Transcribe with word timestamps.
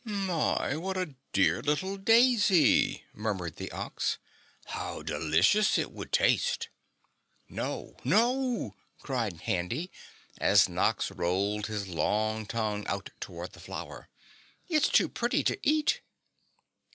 "My, 0.03 0.75
what 0.77 0.97
a 0.97 1.13
dear 1.31 1.61
little 1.61 1.95
daisy!" 1.95 3.03
murmured 3.13 3.57
the 3.57 3.71
Ox. 3.71 4.17
"How 4.65 5.03
delicious 5.03 5.77
it 5.77 5.91
would 5.91 6.11
taste." 6.11 6.69
"No! 7.47 7.95
NO!" 8.03 8.73
cried 8.99 9.41
Handy, 9.41 9.91
as 10.39 10.67
Nox 10.67 11.11
rolled 11.11 11.67
his 11.67 11.87
long 11.87 12.47
tongue 12.47 12.83
out 12.87 13.11
toward 13.19 13.51
the 13.53 13.59
flower. 13.59 14.09
"It's 14.67 14.89
too 14.89 15.07
pretty 15.07 15.43
to 15.43 15.59
eat." 15.61 16.01